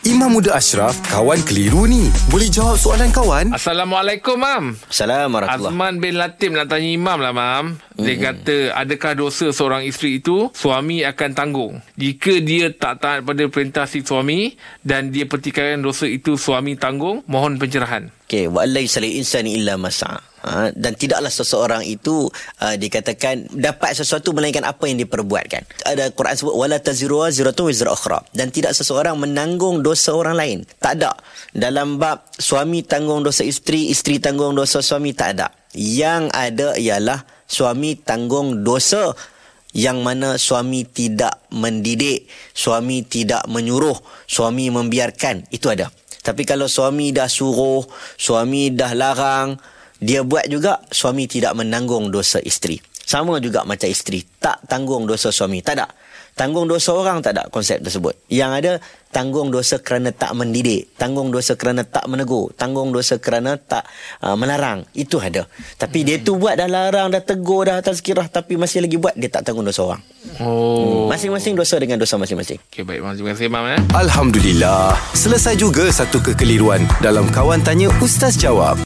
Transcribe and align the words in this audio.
Imam 0.00 0.32
Muda 0.32 0.56
Ashraf, 0.56 0.96
kawan 1.12 1.44
keliru 1.44 1.84
ni. 1.84 2.08
Boleh 2.32 2.48
jawab 2.48 2.80
soalan 2.80 3.12
kawan? 3.12 3.52
Assalamualaikum, 3.52 4.40
Mam. 4.40 4.72
Assalamualaikum 4.88 5.68
Azman 5.68 6.00
bin 6.00 6.16
Latim 6.16 6.56
nak 6.56 6.72
tanya 6.72 6.88
Imam 6.88 7.20
lah, 7.20 7.36
Mam. 7.36 7.76
Dia 8.02 8.16
mm-hmm. 8.16 8.26
kata, 8.26 8.56
adakah 8.76 9.12
dosa 9.16 9.52
seorang 9.52 9.84
isteri 9.84 10.18
itu, 10.18 10.48
suami 10.56 11.04
akan 11.04 11.30
tanggung. 11.36 11.74
Jika 11.94 12.40
dia 12.40 12.72
tak 12.72 13.04
taat 13.04 13.20
pada 13.22 13.44
perintah 13.46 13.84
si 13.84 14.00
suami 14.02 14.56
dan 14.80 15.12
dia 15.12 15.28
pertikaikan 15.28 15.84
dosa 15.84 16.08
itu 16.08 16.34
suami 16.40 16.74
tanggung, 16.80 17.22
mohon 17.28 17.60
pencerahan. 17.60 18.08
Okey, 18.30 18.46
wa 18.46 18.62
laisa 18.62 19.02
lil 19.02 19.18
insani 19.18 19.58
illa 19.58 19.74
masa. 19.74 20.22
Ha, 20.40 20.72
dan 20.72 20.96
tidaklah 20.96 21.28
seseorang 21.28 21.84
itu 21.84 22.32
uh, 22.64 22.74
dikatakan 22.78 23.52
dapat 23.52 23.92
sesuatu 23.92 24.32
melainkan 24.32 24.64
apa 24.64 24.88
yang 24.88 24.96
diperbuatkan. 25.02 25.68
Ada 25.84 26.16
Quran 26.16 26.32
sebut 26.32 26.56
wala 26.56 26.80
taziru 26.80 27.20
wazratun 27.20 27.68
wizra 27.68 27.92
ukhra 27.92 28.24
dan 28.32 28.48
tidak 28.48 28.72
seseorang 28.72 29.20
menanggung 29.20 29.84
dosa 29.84 30.16
orang 30.16 30.38
lain. 30.38 30.58
Tak 30.80 30.96
ada. 30.96 31.12
Dalam 31.52 32.00
bab 32.00 32.24
suami 32.38 32.80
tanggung 32.86 33.20
dosa 33.20 33.44
isteri, 33.44 33.92
isteri 33.92 34.16
tanggung 34.16 34.56
dosa 34.56 34.80
suami 34.80 35.12
tak 35.12 35.36
ada. 35.36 35.52
Yang 35.76 36.32
ada 36.32 36.68
ialah 36.80 37.20
suami 37.50 37.98
tanggung 37.98 38.62
dosa 38.62 39.10
yang 39.74 40.02
mana 40.06 40.38
suami 40.38 40.86
tidak 40.86 41.50
mendidik, 41.50 42.30
suami 42.54 43.02
tidak 43.06 43.46
menyuruh, 43.50 43.98
suami 44.26 44.70
membiarkan, 44.70 45.50
itu 45.50 45.66
ada. 45.70 45.90
Tapi 46.20 46.46
kalau 46.46 46.70
suami 46.70 47.10
dah 47.10 47.26
suruh, 47.26 47.82
suami 48.18 48.70
dah 48.74 48.92
larang, 48.94 49.58
dia 49.98 50.22
buat 50.22 50.46
juga 50.46 50.78
suami 50.90 51.26
tidak 51.26 51.58
menanggung 51.58 52.10
dosa 52.10 52.38
isteri. 52.42 52.78
Sama 53.10 53.42
juga 53.42 53.66
macam 53.66 53.90
isteri 53.90 54.22
tak 54.38 54.62
tanggung 54.70 55.02
dosa 55.02 55.34
suami. 55.34 55.58
Tak 55.66 55.74
ada. 55.74 55.86
Tanggung 56.40 56.64
dosa 56.64 56.96
orang 56.96 57.20
tak 57.20 57.36
ada 57.36 57.52
konsep 57.52 57.84
tersebut. 57.84 58.16
Yang 58.32 58.50
ada 58.64 58.72
tanggung 59.12 59.52
dosa 59.52 59.76
kerana 59.76 60.08
tak 60.08 60.32
mendidik, 60.32 60.88
tanggung 60.96 61.28
dosa 61.28 61.52
kerana 61.52 61.84
tak 61.84 62.08
menegur, 62.08 62.48
tanggung 62.56 62.96
dosa 62.96 63.20
kerana 63.20 63.60
tak 63.60 63.84
uh, 64.24 64.40
melarang. 64.40 64.88
Itu 64.96 65.20
ada. 65.20 65.44
Tapi 65.76 66.00
hmm. 66.00 66.06
dia 66.08 66.16
tu 66.24 66.40
buat 66.40 66.56
dah 66.56 66.64
larang, 66.64 67.12
dah 67.12 67.20
tegur, 67.20 67.68
dah 67.68 67.84
tazkirah 67.84 68.32
tapi 68.32 68.56
masih 68.56 68.80
lagi 68.80 68.96
buat 68.96 69.12
dia 69.20 69.28
tak 69.28 69.52
tanggung 69.52 69.68
dosa 69.68 69.84
orang. 69.84 70.02
Oh. 70.40 71.04
Hmm. 71.04 71.12
Masing-masing 71.12 71.58
dosa 71.58 71.76
dengan 71.76 72.00
dosa 72.00 72.16
masing-masing. 72.16 72.56
Okey 72.72 72.88
baik, 72.88 73.04
terima 73.20 73.30
kasih 73.36 73.48
Mam 73.52 73.66
ya. 73.68 73.78
Alhamdulillah. 73.92 74.96
Selesai 75.12 75.60
juga 75.60 75.92
satu 75.92 76.24
kekeliruan 76.24 76.88
dalam 77.04 77.28
kawan 77.28 77.60
tanya 77.60 77.92
ustaz 78.00 78.38
jawab. 78.40 78.78